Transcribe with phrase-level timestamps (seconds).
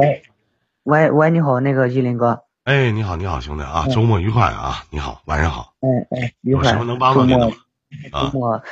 [0.00, 0.22] 喂，
[0.84, 2.44] 喂喂，你好，那个依林哥。
[2.64, 4.84] 哎，你好，你好，兄弟啊，周末愉快啊！
[4.88, 5.74] 你好，晚上好。
[5.80, 6.64] 哎哎，愉快。
[6.64, 7.54] 有什么能帮到吗？
[8.10, 8.62] 周末，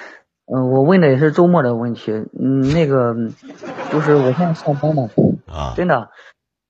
[0.46, 2.12] 嗯，我问的也是周末的问题。
[2.12, 3.14] 嗯， 那个
[3.92, 5.10] 就是我现在上班嘛。
[5.52, 5.74] 啊。
[5.76, 6.08] 真的，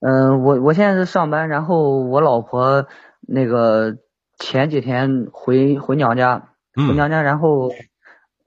[0.01, 2.89] 嗯，我我现在是上班，然后我老婆
[3.21, 3.97] 那个
[4.39, 7.71] 前几天回回娘家，回娘家，然后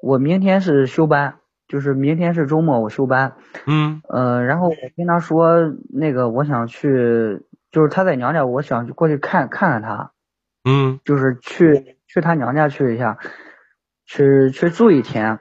[0.01, 1.35] 我明天是休班。
[1.71, 3.37] 就是明天是周末，我休班。
[3.65, 4.01] 嗯。
[4.09, 10.11] 呃，然后我跟他说，那个我想去，就是他在娘家，我想过去看看看他。
[10.65, 10.99] 嗯。
[11.05, 13.19] 就是去去他娘家去一下，
[14.05, 15.39] 去去住一天。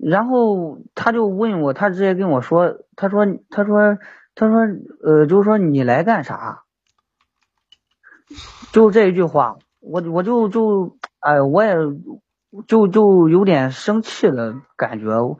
[0.00, 3.96] 然后他就问我，他直接跟我说，他说他说
[4.34, 4.58] 他说
[5.04, 6.64] 呃，就是说你来干啥？
[8.72, 11.76] 就这一句话，我我就就哎，我也。
[12.62, 15.38] 就就有点生气的感觉，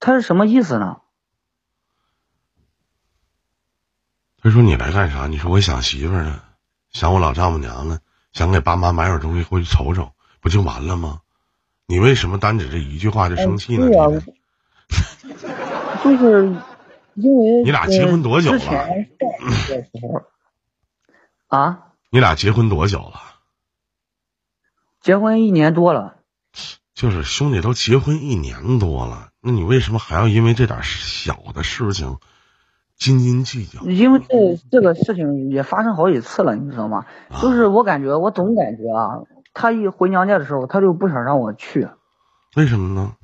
[0.00, 1.00] 他是什么意思呢？
[4.42, 5.26] 他说你来干啥？
[5.26, 6.44] 你说我想媳妇了，
[6.90, 8.00] 想我老丈母娘了，
[8.32, 11.20] 想给爸妈买点东西回去瞅瞅，不就完了吗？
[11.86, 13.88] 你为什么单指这一句话就生气呢？
[16.02, 16.46] 就是
[17.14, 18.58] 因为 你俩结婚多久了？
[21.48, 21.92] 啊？
[22.10, 23.20] 你俩结婚多久了？
[25.00, 26.16] 结婚一年多了。
[26.94, 32.18] 就是兄弟都结婚一年多了，那你为什么还要因为这点小的事情
[32.96, 33.80] 斤斤计较？
[33.82, 37.04] 因为这这个事情也发生好几次了，你知道吗？
[37.42, 41.88] 就是我感觉，我总感觉啊，他一回娘家的时候，他就不想让我去。
[42.54, 43.16] 为什么呢？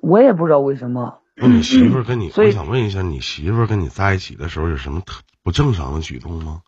[0.00, 1.18] 我也不知道为什么。
[1.36, 6.62] 那你媳妇跟你，我想问一下，你媳妇跟你在一起的时候有什么特不正常的举动吗？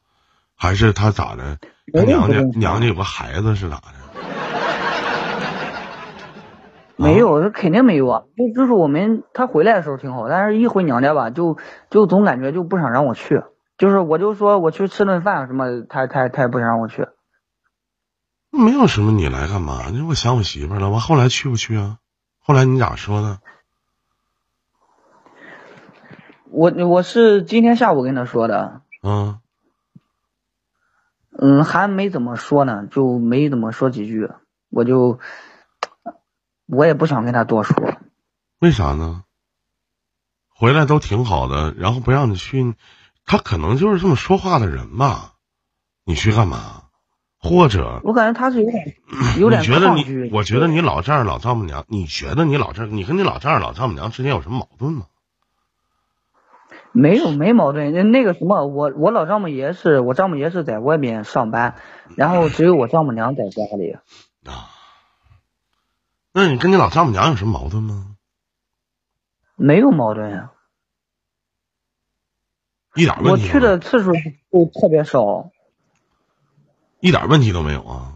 [0.54, 1.58] 还是他咋的？
[1.90, 3.94] 他娘家娘家有个孩子是咋的？
[7.00, 8.24] 没有，这肯定没有啊！
[8.36, 11.56] 就就是我们他回来的时候挺好，但是一回娘家吧，就
[11.90, 13.44] 就总感觉就不想让我去，
[13.76, 17.06] 就是我就说我去吃顿饭什么，他他他也不想让我去。
[18.50, 19.84] 没有什么，你来干嘛？
[19.90, 21.98] 你说我想我媳妇了，完后来去不去啊？
[22.40, 23.38] 后来你咋说的？
[26.50, 28.80] 我我是今天下午跟他说的。
[29.04, 29.38] 嗯。
[31.38, 34.28] 嗯，还没怎么说呢，就没怎么说几句，
[34.68, 35.20] 我就。
[36.68, 37.76] 我也不想跟他多说，
[38.60, 39.24] 为啥呢？
[40.54, 42.74] 回来都挺好的，然后不让你去，
[43.24, 45.32] 他可能就是这么说话的人吧？
[46.04, 46.82] 你去干嘛？
[47.40, 48.96] 或者我感觉他是有点
[49.38, 55.06] 有点觉得你，我觉得你老丈人老丈母娘，你觉得你老丈你跟你老丈人老丈母娘之间有什么矛盾吗？
[56.90, 58.10] 没有，没矛盾。
[58.10, 61.76] 那个什么，我我老丈母爷是我丈母爷是在外面上班，
[62.16, 63.92] 然后只有我丈母娘在家里。
[64.44, 64.74] 啊。
[66.32, 68.16] 那你跟你老丈母娘有什么矛盾吗？
[69.60, 70.52] 没有矛盾呀，
[72.94, 73.42] 一点问题。
[73.42, 74.12] 我去的次数
[74.52, 75.50] 都特别少，
[77.00, 78.14] 一点问题都没有啊。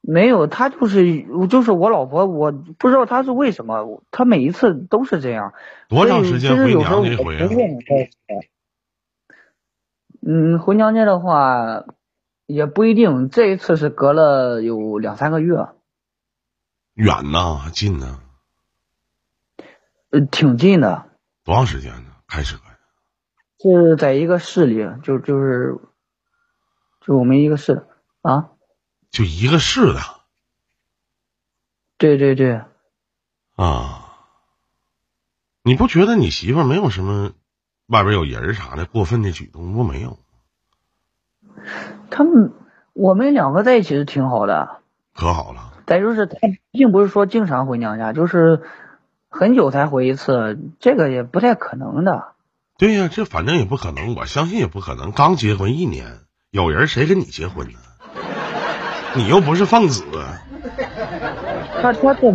[0.00, 5.54] 没有，他就是就是我老婆，我不知道他是为什么，他每一次都是这样。
[5.88, 7.48] 多长时间回娘家一回啊？
[10.20, 11.84] 嗯，回娘家的话
[12.46, 15.68] 也不一定，这一次是隔了有两三个月。
[16.94, 18.20] 远呐，近呢？
[20.10, 21.10] 呃，挺近的。
[21.42, 22.12] 多长时间呢？
[22.28, 22.56] 开车？
[23.58, 25.76] 是在一个市里，就就是，
[27.00, 27.86] 就我们一个市
[28.22, 28.50] 啊。
[29.10, 30.00] 就一个市的。
[31.98, 32.60] 对对对。
[33.56, 34.00] 啊。
[35.62, 37.32] 你不觉得你媳妇没有什么
[37.86, 39.72] 外边有人啥的过分的举动？
[39.72, 40.18] 不没有。
[42.10, 42.52] 他们
[42.92, 44.80] 我们两个在一起是挺好的。
[45.12, 45.72] 可好了。
[45.86, 46.38] 再就是他
[46.70, 48.62] 并不是说经常回娘家，就是
[49.28, 52.32] 很久才回一次，这个也不太可能的。
[52.78, 55.12] 对呀，这反正也不可能，我相信也不可能。
[55.12, 56.06] 刚结婚一年，
[56.50, 57.78] 有人谁跟你结婚呢？
[59.16, 60.04] 你又不是放子。
[61.82, 62.26] 他他这，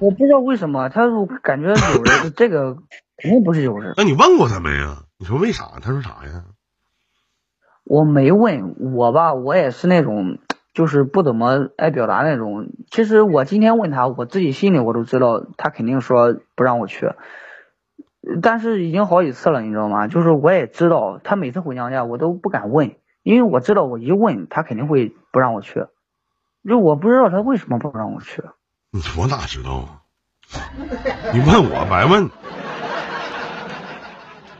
[0.00, 1.02] 我不知道为什么，他
[1.42, 2.74] 感觉有人，这个
[3.16, 3.94] 肯定不是有人。
[3.96, 5.02] 那你问过他没呀？
[5.18, 5.64] 你说为啥？
[5.82, 6.44] 他说啥呀？
[7.84, 10.38] 我没问我吧，我也是那种。
[10.78, 12.68] 就是不怎么爱表达那种。
[12.88, 17.10] 其实我今天问他，我自己心里我都知道，他肯定说不让我去。
[18.42, 20.06] 但是已经好几次了，你知道吗？
[20.06, 22.94] 就是我也知道，他每次回娘家我都不敢问，
[23.24, 25.84] 因为我知道我一问他肯定会不让我去。
[26.68, 28.44] 就我不知道他为什么不让我去。
[29.18, 30.06] 我哪知道啊？
[31.34, 32.30] 你问我白问，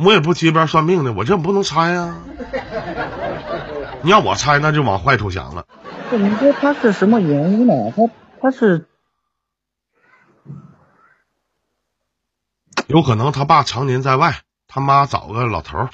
[0.04, 2.16] 我也不街边算命的，我这不能猜呀。
[4.02, 5.64] 你让我猜，那就往坏处想了。
[6.16, 7.92] 你说他是什么原因呢？
[7.94, 8.10] 他
[8.40, 8.86] 他是
[12.86, 15.90] 有可能他爸常年在外，他妈找个老头儿，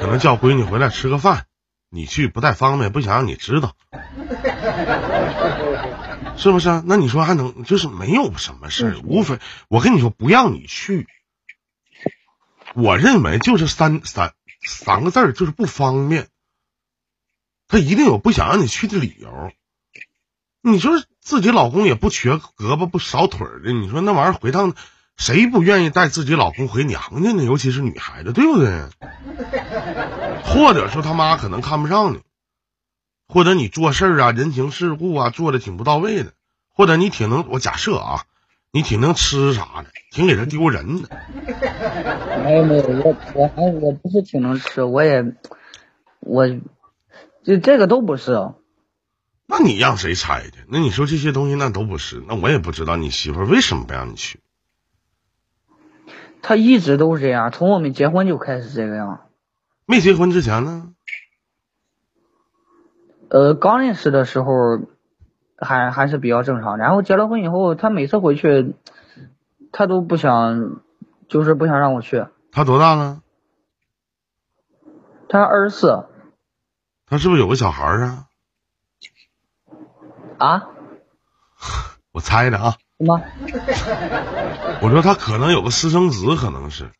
[0.00, 1.46] 可能叫闺女回来吃个饭，
[1.90, 3.74] 你去不太方便，不想让你知道，
[6.36, 6.82] 是不是？
[6.86, 11.08] 那你说还能就是没有什么事儿，无非我跟你说不让你去，
[12.74, 14.32] 我认为就是三三
[14.64, 16.28] 三个字儿，就是不方便。
[17.68, 19.52] 他一定有不想让你去的理由。
[20.60, 24.74] 你说自己老公也不缺胳膊不少腿的，你说那玩意儿回趟，
[25.16, 27.44] 谁不愿意带自己老公回娘家呢？
[27.44, 28.82] 尤其是女孩子，对不对？
[30.42, 32.20] 或者说他妈可能看不上你，
[33.28, 36.32] 或者你做事儿啊、人情世故啊做的挺不到位的，
[36.74, 38.24] 或者你挺能我假设啊，
[38.72, 41.08] 你挺能吃啥的，挺给他丢人的。
[42.44, 45.22] 没有没有，我我还我不是挺能吃，我也
[46.20, 46.48] 我。
[47.48, 48.52] 就这个都不是，
[49.46, 50.66] 那你让谁猜去？
[50.68, 54.40] 那你说这些东西那都不是，那我也不知道你媳妇为什么不让你去。
[56.42, 59.20] 他一直都是这样，从我们结婚就开始这个样。
[59.86, 60.92] 没结婚之前呢？
[63.30, 64.52] 呃，刚认识的时候
[65.56, 68.74] 还还是比较正常，然后结了婚以后，他每次回去，
[69.72, 70.82] 他都不想，
[71.28, 72.26] 就是不想让我去。
[72.52, 73.22] 他多大了？
[75.30, 76.04] 他二十四。
[77.10, 78.26] 他是不是有个小孩啊？
[80.38, 80.68] 啊？
[82.12, 82.76] 我猜的啊。
[82.98, 83.22] 什么？
[84.82, 86.90] 我说他可能有个私生子，可能是。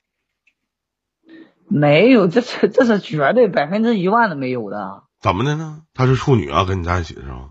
[1.69, 5.05] 没有，这是这是绝对百分之一万的没有的。
[5.21, 5.83] 怎么的呢？
[5.93, 7.51] 她是处女啊，跟你在一起是吗？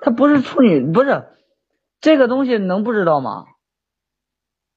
[0.00, 1.26] 她不是处女，不是
[2.00, 3.44] 这个东西能不知道吗？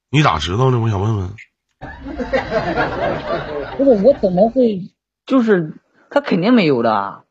[0.10, 0.80] 你咋知道呢？
[0.80, 1.30] 我想问问。
[3.78, 4.92] 不是我怎么会？
[5.28, 5.76] 就是
[6.10, 7.26] 他肯定没有的，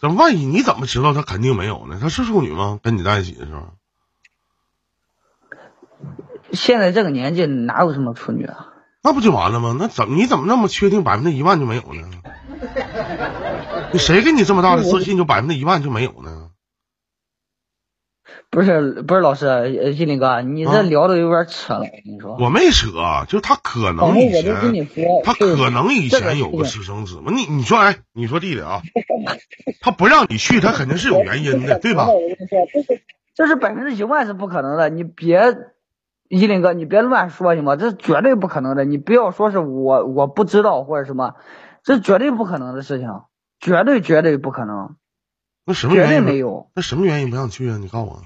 [0.00, 1.98] 那万一你怎么知道他肯定没有呢？
[2.00, 2.78] 他是处女吗？
[2.82, 3.74] 跟你在一起的时候，
[6.52, 8.68] 现在这个年纪哪有什么处女啊？
[9.02, 9.76] 那不就完了吗？
[9.76, 12.08] 那怎你怎么那么确定百分之一万就没有呢？
[13.92, 16.37] 你谁给你这么大的自信，就百分之一万就没有呢？
[18.50, 21.80] 不是不是老师，金林哥，你这聊的有点扯了。
[21.80, 22.88] 我跟你说，我没扯，
[23.28, 27.30] 就他可能以前，他可能以前有个私生子嘛。
[27.30, 28.80] 你你说，哎，你说弟弟啊，
[29.82, 32.08] 他不让你去，他肯定是有原因的， 对吧？
[32.08, 33.02] 我跟你说，这是
[33.34, 34.88] 这是百分之一万是不可能的。
[34.88, 35.54] 你别，
[36.28, 37.76] 依林哥，你别乱说行吗？
[37.76, 38.84] 这绝对不可能的。
[38.86, 41.34] 你不要说是我我不知道或者什么，
[41.82, 43.08] 这绝对不可能的事情，
[43.60, 44.96] 绝对绝对不可能。
[45.66, 46.10] 那什么原因？
[46.12, 46.70] 绝对没有。
[46.74, 47.76] 那什么原因不让去啊？
[47.78, 48.22] 你告诉我。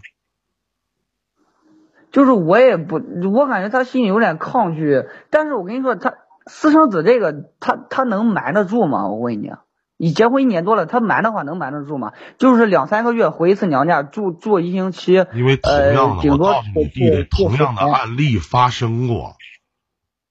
[2.13, 3.01] 就是我也不，
[3.33, 5.05] 我感觉他心里有点抗拒。
[5.31, 6.15] 但是我跟你说，他
[6.47, 9.09] 私生子这个，他他能瞒得住吗？
[9.09, 9.51] 我问你，
[9.97, 12.13] 你结婚一年多了，他瞒的话能瞒得住吗？
[12.37, 15.25] 就是两三个月回一次娘家，住住一星期。
[15.35, 19.37] 因为同样的，我告诉你弟弟，同样的案例发生过。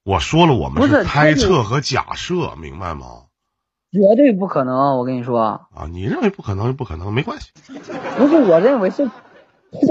[0.04, 3.06] 我说了，我们是猜测和假设，明白吗？
[3.90, 5.40] 绝对不可能，我跟你说。
[5.40, 7.50] 啊，你认为不可能就不可能，没关系。
[8.18, 9.88] 不是，我认为是，不是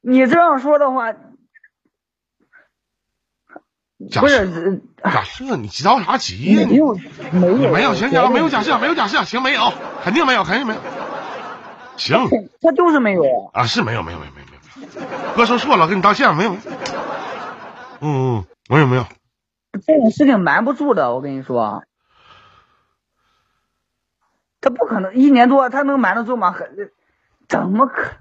[0.00, 1.14] 你这样说的话。
[3.98, 6.66] 不是假设，你急着啥急呀？
[6.68, 6.94] 没有，
[7.32, 9.72] 没有，没有，行行，没有假设，没有假设，行，没有，
[10.04, 10.80] 肯定没有，肯定没有。
[11.96, 12.16] 行，
[12.62, 15.36] 他就是没有啊，是没有，没有，没有，没有，没有。
[15.36, 16.54] 哥说错了，给你道歉，没有。
[18.00, 19.04] 嗯嗯，没有没有。
[19.84, 21.82] 这种事情瞒不住的，我跟你说，
[24.60, 26.54] 他不可能一年多，他能瞒得住吗？
[27.48, 28.12] 怎么可？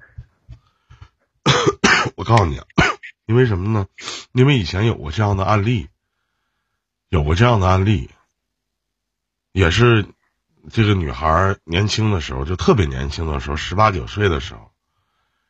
[2.15, 2.59] 我告诉你。
[3.27, 3.87] 因为什么呢？
[4.31, 5.89] 因为以前有过这样的案例，
[7.09, 8.09] 有过这样的案例，
[9.51, 10.07] 也是
[10.71, 14.71] 这个女孩年轻的时候，就特别年轻的时候，十八九岁的时候，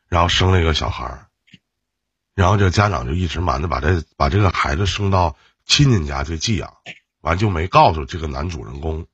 [0.08, 1.28] 然后生了一个小孩，
[2.34, 6.74] 然后这家长就一直瞒着把这把这个孩子送到亲戚家去寄养，
[7.20, 9.06] 完就没告诉这个男主人公，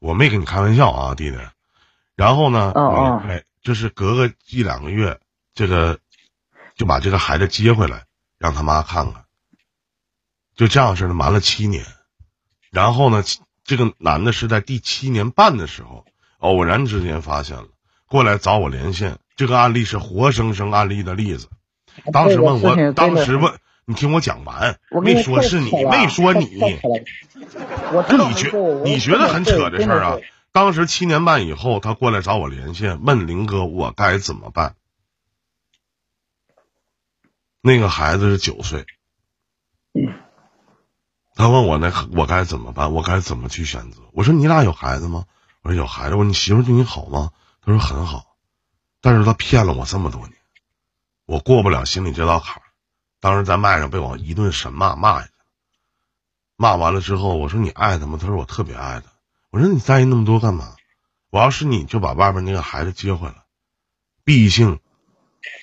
[0.00, 1.38] 我没跟你开玩笑啊，弟弟。
[2.14, 2.72] 然后呢，
[3.26, 5.18] 哎，就是隔个一两个月，
[5.54, 5.98] 这个。
[6.76, 8.04] 就把这个孩子接回来，
[8.38, 9.24] 让他妈看看。
[10.54, 11.84] 就这样式的瞒了七年，
[12.70, 13.24] 然后呢，
[13.64, 16.04] 这个男的是在第七年半的时候
[16.38, 17.68] 偶然之间发现了，
[18.06, 19.18] 过来找我连线。
[19.34, 21.48] 这个案例是活生生案例的例子。
[22.12, 23.54] 当时问我，当时问
[23.86, 26.78] 你听我讲完，没说是你，没说你。
[28.08, 28.50] 那你觉
[28.84, 30.18] 你觉得很扯的事儿啊？
[30.52, 34.74] 当时七年半以后，他过来找我连线，问林哥我该怎么办。
[37.64, 38.86] 那个孩子是九岁，
[41.36, 42.92] 他问我那我该怎么办？
[42.92, 44.00] 我该怎么去选择？
[44.12, 45.26] 我说你俩有孩子吗？
[45.62, 46.16] 我说有孩子。
[46.16, 47.30] 我说你媳妇对你好吗？
[47.60, 48.34] 他说很好，
[49.00, 50.32] 但是他骗了我这么多年，
[51.24, 52.62] 我过不了心里这道坎儿。
[53.20, 55.32] 当时在麦上被我一顿神骂骂下去，
[56.56, 58.18] 骂完了之后，我说你爱他吗？
[58.20, 59.06] 他说我特别爱他。
[59.50, 60.74] 我说你在意那么多干嘛？
[61.30, 63.44] 我要是你就把外边那个孩子接回来，
[64.24, 64.80] 毕竟，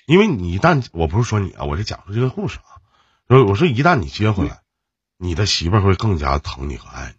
[0.06, 2.82] 因为你一旦我不是说你啊，我是讲述这个故事啊。
[3.28, 4.62] 说我说一旦你接回来，
[5.18, 7.14] 你的媳妇儿会更加疼你和爱你。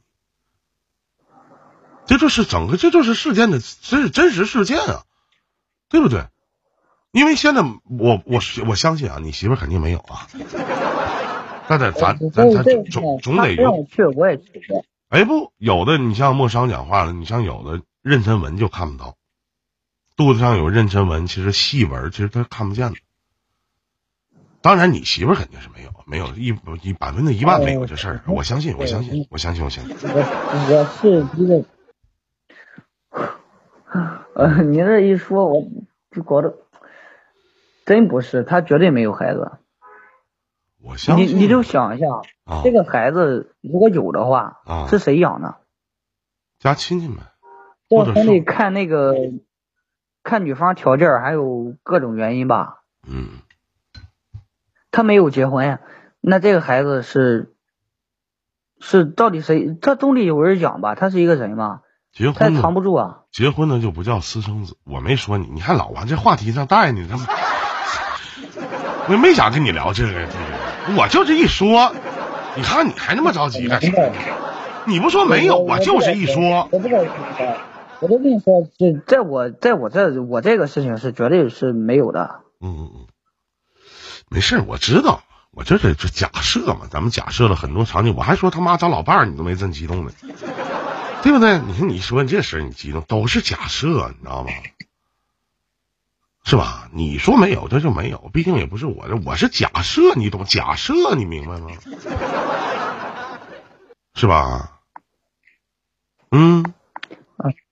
[2.06, 5.04] 这就是整个，这就是事件的，这是真实事件啊，
[5.88, 6.26] 对不对？
[7.12, 10.26] 因为现在我我我相信啊，你媳妇儿肯定没有啊。
[11.68, 13.86] 但得咱咱咱总总得有。
[13.88, 14.62] 去我也去。
[15.08, 19.16] 哎不，有的你像莫商讲话了，你像有的妊娠纹就看不到，
[20.20, 22.98] 肚子上有妊娠纹，其实细纹其实他看不见的。
[24.60, 26.48] 当然你媳妇儿肯定是没有，没有一
[26.82, 29.96] 一百分之一万没有这事儿，我相信，我相信，我相信，我相信。
[29.96, 30.20] 我
[30.68, 31.64] 我是一个，
[34.34, 35.66] 呃，你这一说，我
[36.10, 36.54] 就搞得。
[37.86, 39.52] 真不是，他绝对没有孩子。
[40.82, 42.06] 我相信你，你就想一下，
[42.62, 44.60] 这个孩子如果有的话，
[44.90, 45.56] 是谁养的？
[46.58, 47.20] 家亲戚们。
[47.88, 49.14] 这还得看那个，
[50.22, 52.82] 看女方条件，还有各种原因吧。
[53.06, 53.28] 嗯。
[54.90, 55.78] 他没有结婚，
[56.20, 57.54] 那这个孩子是，
[58.80, 59.76] 是到底谁？
[59.80, 60.94] 他总得有人养吧？
[60.94, 61.80] 他是一个人嘛？
[62.12, 63.18] 结婚他藏不住啊。
[63.30, 64.76] 结婚的就不叫私生子。
[64.84, 67.24] 我没说你，你还老往这话题上带呢，他妈。
[69.08, 71.92] 我没想跟你聊这个，这个，我就这一说，
[72.56, 73.92] 你看你还那么着急干啥？
[74.86, 76.68] 你不说没有，我就是一说。
[76.72, 77.02] 我不知道，
[78.00, 82.40] 我都跟你说，这在我在我这我这个事情是绝对是没有的。
[82.61, 83.07] 嗯嗯嗯，
[84.30, 90.12] 没事，我知道，我这是这假设嘛，咱们假设了很多场景，我还说他妈找老伴儿，你都没真激动呢，
[91.23, 91.59] 对不对？
[91.59, 94.50] 你说你说这事你激动，都是假设，你知道吗？
[96.42, 96.88] 是吧？
[96.92, 98.30] 你说没有，这就没有。
[98.33, 100.45] 毕竟也不是我的，我是假设，你懂？
[100.45, 101.69] 假设，你明白吗？
[104.14, 104.80] 是吧？
[106.30, 106.73] 嗯。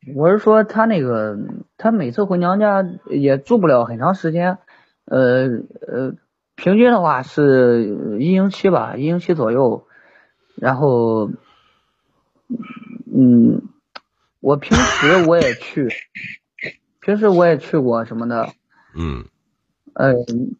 [0.08, 1.38] 啊，我是说他那个，
[1.76, 4.58] 他每次回娘家也住不了很长时间，
[5.04, 5.46] 呃
[5.86, 6.14] 呃，
[6.56, 9.86] 平均的话是一星期吧，一星期左右。
[10.60, 11.30] 然后，
[13.14, 13.62] 嗯，
[14.40, 15.88] 我平时我也去，
[17.00, 18.48] 平时我也去过什么的。
[18.92, 19.26] 嗯，
[19.94, 20.14] 呃，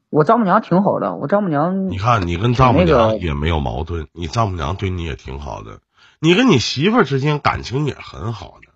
[0.08, 5.80] 我丈母娘挺好的，我丈母娘，你看你跟丈母娘也没有矛盾，你丈母娘对你也挺好的，
[6.20, 8.67] 你跟你媳妇儿之间感情也很好的，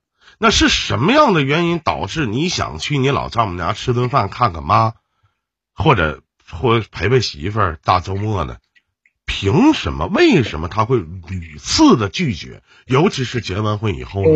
[0.42, 4.94] 那是什么样的原因导致你想去你老丈母娘吃顿饭看看妈，
[5.72, 6.20] 或者
[6.50, 8.58] 或陪陪媳妇儿大周末的？
[9.24, 10.08] 凭什么？
[10.08, 12.60] 为什么他会屡次的拒绝？
[12.86, 14.30] 尤其是结完婚以后呢？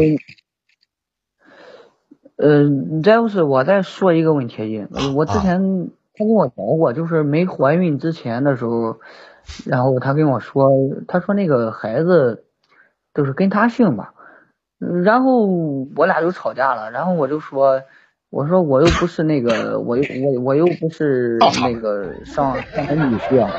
[2.37, 2.71] 呃，
[3.03, 4.87] 再就是我再说一个问题，
[5.17, 9.01] 我之前他跟我聊过，就是没怀孕之前的时候，
[9.65, 10.71] 然后他跟我说，
[11.09, 12.45] 他说那个孩子
[13.13, 14.15] 都是跟他姓吧，
[14.79, 15.47] 然后
[15.97, 17.83] 我俩就吵架了，然后我就说，
[18.31, 23.51] 我说我又不是那个，我又我我又不是那个上上他女婿啊，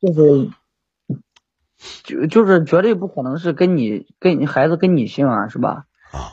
[0.00, 0.48] 就是
[2.02, 5.84] 就就是绝对不可能是跟你跟你孩子跟你姓啊，是吧？
[6.12, 6.32] 啊。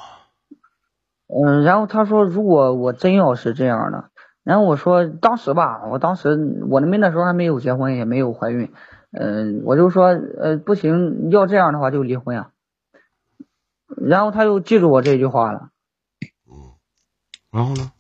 [1.28, 4.10] 嗯，然后他说，如果我真要是这样的，
[4.44, 6.30] 然后我说，当时吧，我当时
[6.70, 8.72] 我们那时候还没有结婚，也没有怀孕，
[9.12, 12.50] 嗯，我就说，呃，不行，要这样的话就离婚啊。
[13.98, 15.70] 然后他又记住我这句话了。
[16.46, 16.76] 嗯，
[17.52, 17.92] 然后呢？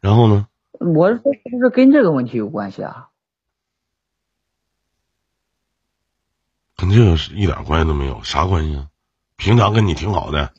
[0.00, 0.46] 然后呢？
[0.78, 3.08] 我是说，是不是跟这个问题有关系啊？
[6.76, 8.88] 跟这个是一点关系都没有，啥关系啊？
[9.36, 10.52] 平常跟你挺好的，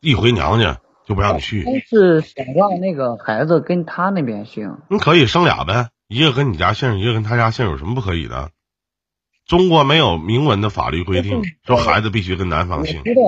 [0.00, 1.64] 一回娘家就不让你去。
[1.80, 4.78] 是想让那个孩子跟他那边姓。
[4.88, 8.52] 你可以生俩呗，一个跟你家姓，一个跟他家姓，有什么不可以的？
[9.46, 13.02] 中国没有明文的法律规定说孩子必须跟男方姓。
[13.04, 13.22] 知道，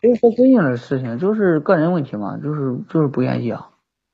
[0.00, 3.70] 不是说规定的事情，就是个人问题嘛，就是就是不愿意啊。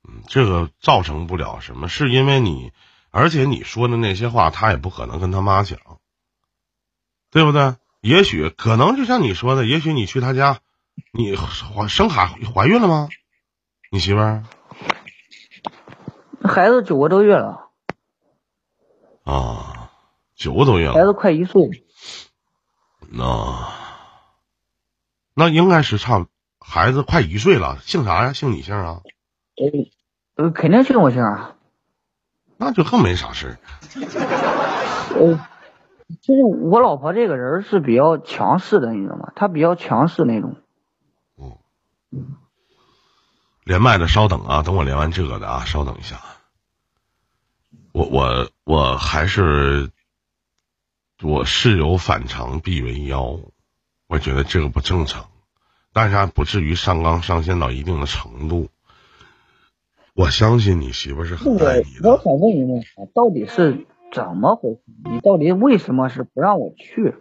[0.09, 2.73] 嗯，这个造成不了什么，是因为你，
[3.11, 5.79] 而且你说的那些话，他也不可能跟他妈讲，
[7.31, 7.75] 对不对？
[8.01, 10.61] 也许可能就像你说的，也许你去他家，
[11.13, 13.11] 你怀生孩怀孕了吗？
[13.91, 14.45] 你媳妇儿？
[16.43, 17.69] 孩子九个多月了。
[19.25, 19.80] 啊，
[20.41, 20.95] 九个多月了。
[20.95, 21.85] 孩子快一岁。
[23.11, 23.69] 那
[25.35, 26.27] 那应该是差，
[26.59, 28.33] 孩子快一岁了，姓啥呀？
[28.33, 29.03] 姓你姓啊？
[30.37, 31.57] 呃，肯定姓我姓啊。
[32.57, 33.59] 那就更没啥事
[35.15, 35.47] 呃。
[36.23, 39.33] 就是我老婆这个人是比较强势的，你知道吗？
[39.37, 40.57] 她比较强势那种。
[41.37, 42.37] 嗯。
[43.63, 46.19] 连麦的稍等啊，等我连完这个的啊，稍等一下。
[47.93, 49.91] 我我我还是
[51.23, 53.39] 我事有反常必为妖，
[54.09, 55.27] 我觉得这个不正常，
[55.93, 58.69] 但是还不至于上纲上线到一定的程度。
[60.15, 62.11] 我相信你媳妇是很爱你的。
[62.11, 62.83] 我想问一问，
[63.15, 64.81] 到底是怎么回事？
[65.05, 67.15] 你到底为什么是不让我去？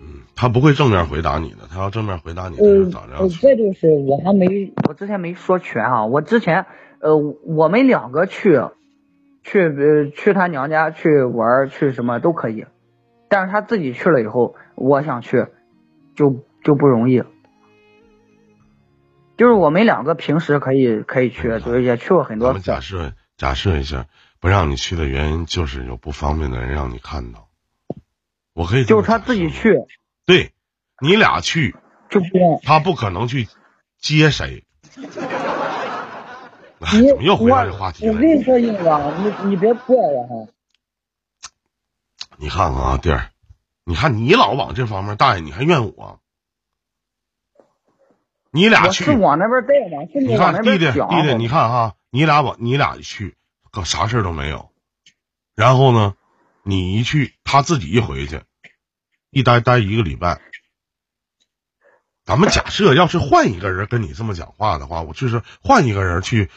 [0.00, 3.28] 嗯，他不会正面回答你的，他要正面回答你，呃咋着？
[3.28, 6.64] 再就是我还没，我之前没说全啊，我之前
[7.00, 8.58] 呃，我们两个去。
[9.42, 12.66] 去呃去他娘家去玩去什么都可以，
[13.28, 15.46] 但是他自己去了以后，我想去，
[16.14, 17.22] 就就不容易。
[19.36, 24.06] 就是我们两个平时可以可以去，就是也去过很多假设假设一下，
[24.38, 27.48] 不让你去的原因就是有不方便的人让你看到。
[28.52, 29.78] 我可以就是他自己去，
[30.26, 30.52] 对，
[31.00, 31.74] 你俩去
[32.10, 33.48] 就不他不可能去
[33.98, 34.64] 接谁。
[36.92, 38.12] 你怎么又回到这话题了？
[38.12, 40.52] 我跟你说，英哥，你你别怪我哈。
[42.38, 43.30] 你看看啊，弟儿，
[43.84, 46.20] 你看你老往这方面带，你还怨我？
[48.50, 50.08] 你俩去是往那边带吗？
[50.14, 53.36] 你看弟弟弟弟，你看哈，你俩往你俩一去，
[53.70, 54.70] 可啥事都没有。
[55.54, 56.14] 然后呢，
[56.62, 58.40] 你一去，他自己一回去，
[59.28, 60.40] 一待待一个礼拜。
[62.24, 66.50] 咱们假设要是换一个人跟你这么讲话的话，我就是换一个人去。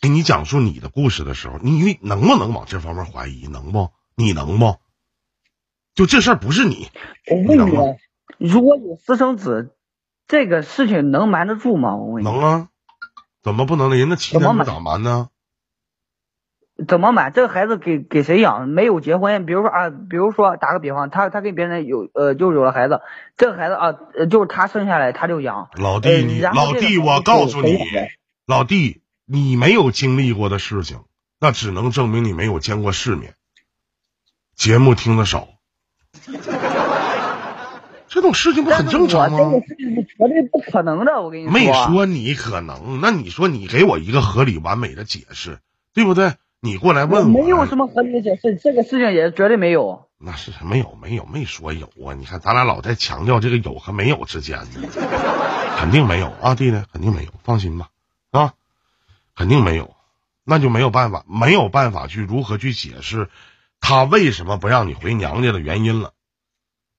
[0.00, 3.46] 给你讲述你的故事的时候，你能不能往这方面怀疑？
[3.46, 3.90] 能不？
[4.14, 4.76] 你能不？
[5.94, 6.88] 就这事儿不是你。
[7.30, 9.74] 我问你，如果有私生子，
[10.26, 11.96] 这个事情能瞒得住吗？
[11.96, 12.28] 我问你。
[12.28, 12.68] 能啊，
[13.42, 13.96] 怎么不能呢？
[13.96, 15.28] 人家七年不咋瞒呢？
[16.88, 17.30] 怎么瞒？
[17.32, 18.68] 这个孩子给给谁养？
[18.68, 23.02] 没有结婚，比如说啊，比如说打个比方，他他跟别人有呃，就有了孩子，
[23.36, 23.92] 这个孩子啊，
[24.30, 25.68] 就是他生下来他就养。
[25.74, 27.76] 老弟，你老弟，我告诉你，
[28.46, 29.02] 老弟。
[29.32, 31.02] 你没有经历过的事情，
[31.38, 33.34] 那只能证明你没有见过世面。
[34.56, 35.46] 节目听的少，
[38.08, 39.38] 这种事情不很正常吗？
[39.38, 41.52] 这个事情是绝对不可能的，我跟你说。
[41.52, 45.60] 没说你可能，那你说你给我一个合理完美的解释，
[45.94, 46.32] 对不对？
[46.60, 47.40] 你过来问我。
[47.40, 50.08] 没有什么合理的解释，这个事情也绝对没有。
[50.18, 52.14] 那是没有没有没说有啊！
[52.18, 54.88] 你看咱俩老在强调这个有和没有之间呢，
[55.78, 57.90] 肯定没有啊，弟弟，肯定没有，放心吧，
[58.32, 58.54] 啊。
[59.40, 59.96] 肯定没有，
[60.44, 63.30] 那就没有办法，没有办法去如何去解释
[63.80, 66.12] 他为什么不让你回娘家的原因了，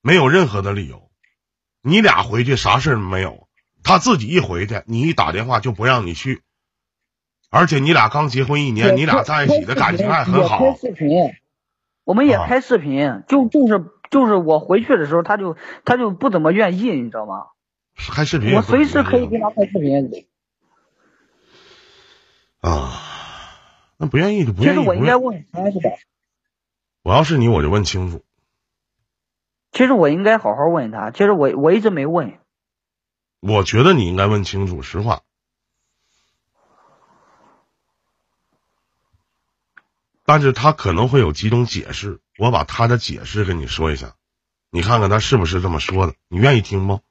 [0.01, 1.11] 没有任何的理由。
[1.83, 3.47] 你俩回去啥事没有，
[3.83, 6.41] 他自己一回去，你一打电话就不让你去，
[7.51, 10.57] 而且你俩刚结婚一年，你俩在一起的感情还很好。
[10.57, 11.35] 拍视频，
[12.03, 17.49] 我们也拍视频，就就是就是我回去的时候，他就他就不怎么愿意，你知道吗？
[17.95, 20.09] 拍视频，我随时可以跟他拍视频。
[22.61, 23.01] 啊，
[23.97, 24.77] 那不愿意就不愿意。
[24.77, 25.89] 其实我应该问他是吧？
[27.03, 28.23] 我要是你，我就问清楚。
[29.71, 31.11] 其实我应该好好问他。
[31.11, 32.37] 其实我我一直没问。
[33.39, 35.21] 我觉得你应该问清楚，实话。
[40.23, 44.15] 但是他可能会有几种解释，我把他的解释跟你说一下，
[44.69, 46.13] 你看看他是不是这么说的？
[46.27, 47.01] 你愿意听吗？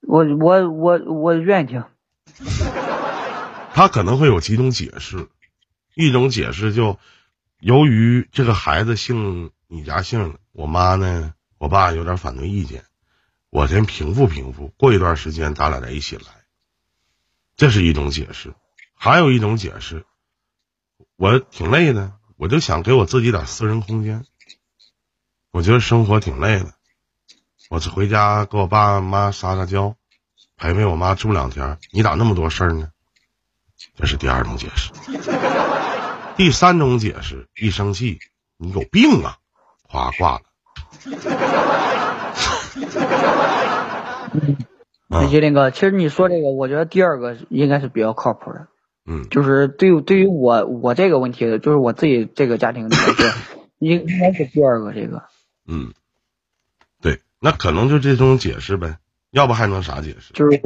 [0.00, 1.84] 我我我我愿意听。
[3.78, 5.28] 他可能会有几种解释，
[5.94, 6.98] 一种解释就
[7.60, 12.84] 由于这个孩子姓你家姓，我妈呢，我爸有点反对意见，
[13.50, 16.24] 我先平复平复，过一段时间咱俩再一起来，
[17.56, 18.52] 这是一种解释。
[18.96, 20.04] 还有一种解释，
[21.14, 24.24] 我挺累的，我就想给我自己点私人空间，
[25.52, 26.74] 我觉得生活挺累的，
[27.70, 29.94] 我回家跟我爸妈撒撒娇，
[30.56, 31.78] 陪陪我妈住两天。
[31.92, 32.90] 你咋那么多事儿呢？
[33.96, 34.92] 这是第二种解释，
[36.36, 38.18] 第三种解释，一生气
[38.56, 39.38] 你有病啊，
[39.82, 40.42] 哗挂了。
[45.10, 48.66] 嗯，吉林哥，其实你说这个，我觉得第二个应该是比较靠谱的。
[49.06, 53.26] 嗯，就是对于对于我我这个问题，就是我自己这个家庭来说，
[53.78, 55.22] 应应该是第二个这个。
[55.66, 55.94] 嗯，
[57.00, 58.98] 对，那可能就这种解释呗，
[59.30, 60.32] 要不还能啥解释？
[60.34, 60.60] 就是。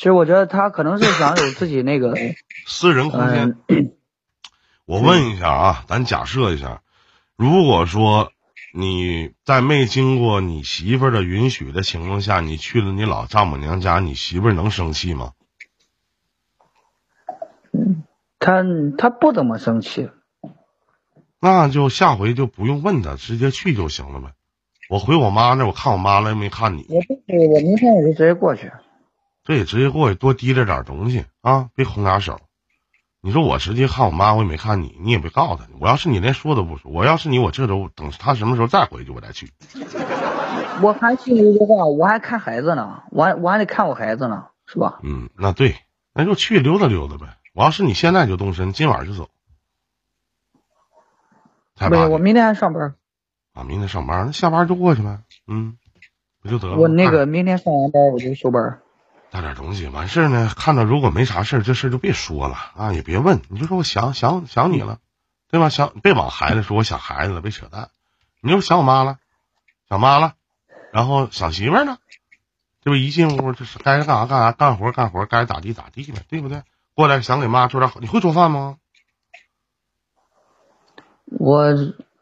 [0.00, 2.14] 其实我觉得他可能是想有自己那个
[2.66, 3.58] 私人空间。
[4.86, 6.80] 我问一下啊，咱假设一下，
[7.36, 8.32] 如果说
[8.72, 15.32] 你在没经过你媳妇儿的允许的情况下，你去了你老丈母娘家，你媳妇儿能生气吗？
[17.72, 18.04] 嗯，
[18.38, 18.64] 他
[18.96, 20.08] 他不怎么生气。
[21.40, 24.32] 那就下回就不用问他，直接去就行了呗。
[24.88, 26.86] 我回我妈那，我看我妈了，又没看你。
[26.88, 28.72] 我不，我明天我就直接过去。
[29.44, 32.38] 对，直接过去多提着点东西啊，别空俩手。
[33.22, 35.68] 你说我直接看我妈，我也没看你，你也别告诉她。
[35.78, 39.52] 我要是你连说都不说，我要是你，我这都等他什么时候再回去，我再去。
[40.82, 45.00] 我还心里的话，我还看孩子呢，我还我还得看我孩子呢，是吧？
[45.02, 45.76] 嗯，那对，
[46.14, 47.36] 那就去溜达溜达呗。
[47.54, 49.28] 我要是你现在就动身，今晚就走。
[51.76, 52.94] 不是，我明天还上班。
[53.52, 55.18] 啊，明天上班，那下班就过去呗。
[55.46, 55.76] 嗯，
[56.40, 56.76] 不就得了？
[56.76, 58.80] 我那个明天上完班我就休班。
[59.30, 60.52] 带点东西，完事儿呢。
[60.56, 63.40] 看到如果没啥事儿，这事儿就别说了啊，也别问。
[63.48, 64.98] 你就说我想想想你了，
[65.48, 65.68] 对吧？
[65.68, 67.90] 想别往孩子说，我想孩子了，别扯淡。
[68.40, 69.18] 你就想我妈了，
[69.88, 70.34] 想妈了，
[70.92, 71.98] 然后想媳妇儿呢，
[72.82, 76.62] 这不一进屋就是该干啥干啥，干活干活，该咋地咋地呗，对不对？
[76.94, 78.78] 过来想给妈做点好，你会做饭吗？
[81.26, 81.60] 我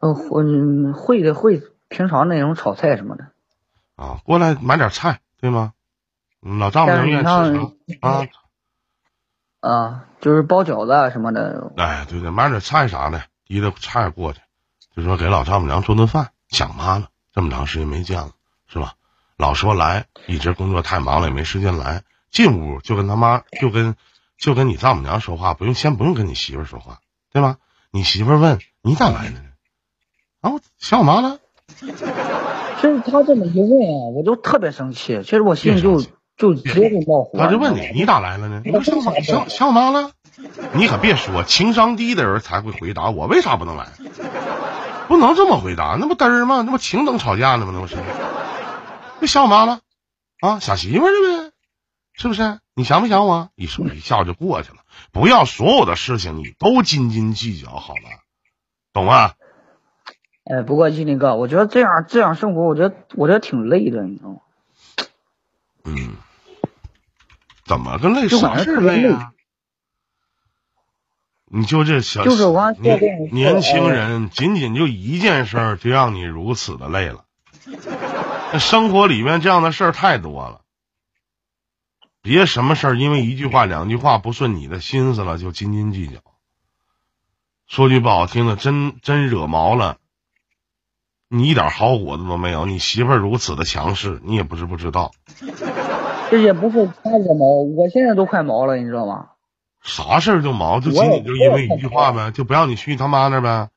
[0.01, 3.33] 呃会会的会，平常那种炒菜什么的。
[3.97, 5.73] 啊，过来买点菜，对吗？
[6.41, 8.27] 老丈母娘愿意吃啥啊？
[9.61, 11.73] 啊，就是包饺子啊什么的。
[11.77, 14.41] 哎，对对，买点菜啥的，提着菜过去，
[14.95, 16.31] 就说给老丈母娘做顿饭。
[16.49, 18.31] 想妈了，这么长时间没见了，
[18.69, 18.95] 是吧？
[19.37, 22.05] 老说来，一直工作太忙了，也没时间来。
[22.31, 23.97] 进屋就跟他妈，就跟
[24.39, 27.01] 就跟你丈母娘说话，不用先不用跟你媳妇说话，
[27.33, 27.57] 对吧？
[27.91, 29.49] 你媳妇问你咋来的呢？
[30.41, 31.41] 啊，想我妈了。
[31.81, 35.23] 其实他这么一问啊，我就特别生气。
[35.25, 36.01] 其实我心里就。
[36.39, 38.63] 就直接就冒火，他就问你，你咋来了呢？
[38.65, 40.13] 你说想想想我妈了？
[40.73, 43.89] 你可别说，情商低的人才会回答我为啥不能来？
[45.09, 46.63] 不能这么回答，那不嘚儿吗？
[46.65, 47.73] 那不情等吵架呢吗？
[47.75, 47.97] 那不是？
[49.21, 49.81] 那想我妈了
[50.41, 50.61] 啊？
[50.61, 51.53] 想媳妇儿了呗？
[52.13, 52.61] 是不是？
[52.75, 53.49] 你想不想我？
[53.57, 54.77] 一说一笑就过去了。
[55.11, 58.11] 不要所有的事情你都斤斤计较，好吗？
[58.93, 59.33] 懂吗？
[60.45, 64.37] 哎，不过金林哥，我觉得这样这样生活，我觉得我觉得挺累的，你知道吗？
[65.85, 66.17] 嗯。
[67.69, 68.29] 怎么个累？
[68.29, 69.33] 啥事累啊？
[71.51, 77.25] 你就这小年年轻人，仅仅就一件事儿，就让你如此的累了。
[78.53, 80.61] 那 生活里面这样的事儿太多了，
[82.23, 86.21] 别什么事儿因为一句话两句话不顺你的心思了就斤斤计较。
[87.67, 89.99] 说句不好听的，真真惹毛了，
[91.29, 92.67] 你一点好果子都没有。
[92.67, 95.13] 你媳妇儿如此的强势，你也不是不知道。
[96.31, 99.31] 这也不是他惹毛，我现在都快毛了，你知道吗？
[99.81, 103.71] 啥事儿就毛，就仅仅就因为一句话呗，就不让你去他妈那呗。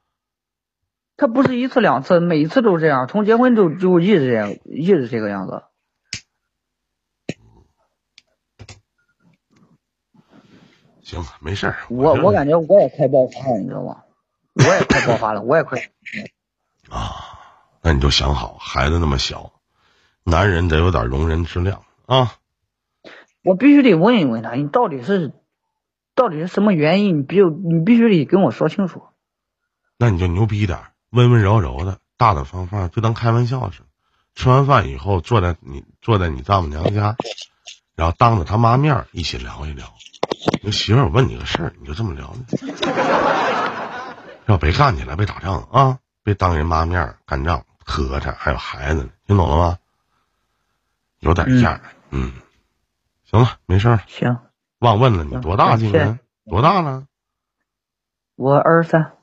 [1.15, 5.63] 他不是一次两次，每次都这样，从结婚就就一直这样，一直这个样子。
[11.03, 11.77] 行，没事儿。
[11.89, 14.01] 我我感觉我也快爆发了，你知道吗？
[14.55, 15.79] 我也快爆发了，我也快。
[16.89, 17.39] 啊，
[17.81, 19.53] 那你就想好，孩子那么小，
[20.23, 22.33] 男人得有点容人之量啊。
[23.43, 25.33] 我必须得问一问他，你到底是
[26.15, 27.19] 到底是什么原因？
[27.19, 29.03] 你必你必须得跟我说清楚。
[29.97, 33.85] 那你就牛逼点，温温柔柔的，大大方方，就当开玩笑似的。
[34.35, 37.15] 吃完饭以后，坐在你坐在你丈母娘家，
[37.95, 39.93] 然后当着他妈面一起聊一聊。
[40.63, 42.33] 你媳妇儿，我问你个事儿，你就这么聊。
[44.45, 45.99] 要别干起来，别打仗啊！
[46.23, 49.77] 别当人妈面干仗，磕碜，还有孩子，听懂了吗？
[51.19, 51.79] 有点样，
[52.11, 52.31] 嗯。
[53.31, 54.01] 行了，没事儿。
[54.07, 54.39] 行，
[54.79, 56.19] 忘问了，你多大今年？
[56.45, 57.05] 多大了？
[58.35, 59.13] 我二十三。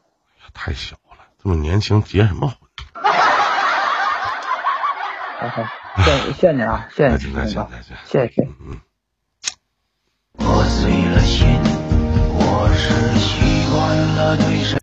[0.54, 2.58] 太小了，这么年轻结什么婚？
[5.40, 5.62] 好好，
[6.02, 8.48] 谢谢谢你啊， 谢谢你，再见再见，谢谢。
[8.60, 8.80] 嗯。